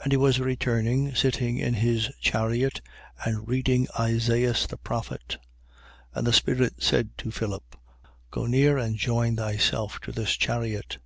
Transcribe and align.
8:28. 0.00 0.02
And 0.02 0.12
he 0.12 0.16
was 0.16 0.40
returning, 0.40 1.14
sitting 1.14 1.58
in 1.58 1.74
his 1.74 2.08
chariot 2.20 2.80
and 3.24 3.46
reading 3.46 3.86
Isaias 3.96 4.66
the 4.66 4.76
prophet. 4.76 5.28
8:29. 5.28 5.38
And 6.16 6.26
the 6.26 6.32
Spirit 6.32 6.82
said 6.82 7.16
to 7.18 7.30
Philip: 7.30 7.76
Go 8.32 8.46
near 8.46 8.78
and 8.78 8.96
join 8.96 9.36
thyself 9.36 10.00
to 10.00 10.10
this 10.10 10.36
chariot. 10.36 10.98